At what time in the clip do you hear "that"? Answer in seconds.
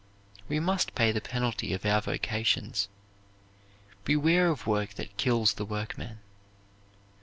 4.95-5.15